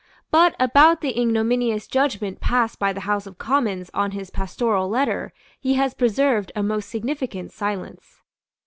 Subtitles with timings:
[0.31, 5.31] But about the ignominious judgment passed by the House of Commons on his Pastoral Letter
[5.59, 8.19] he has preserved a most significant silence.